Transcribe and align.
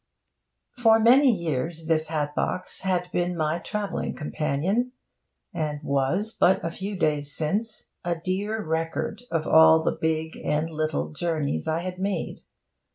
For 0.81 0.99
many 0.99 1.29
years 1.31 1.85
this 1.85 2.07
hat 2.09 2.33
box 2.33 2.81
had 2.81 3.11
been 3.11 3.37
my 3.37 3.59
travelling 3.59 4.15
companion, 4.15 4.93
and 5.53 5.79
was, 5.83 6.33
but 6.33 6.65
a 6.65 6.71
few 6.71 6.95
days 6.95 7.35
since, 7.35 7.89
a 8.03 8.15
dear 8.15 8.63
record 8.63 9.21
of 9.29 9.45
all 9.45 9.83
the 9.83 9.91
big 10.01 10.37
and 10.43 10.71
little 10.71 11.11
journeys 11.11 11.67
I 11.67 11.83
had 11.83 11.99
made. 11.99 12.39